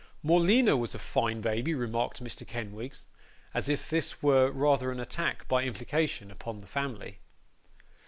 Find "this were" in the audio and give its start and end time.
3.87-4.49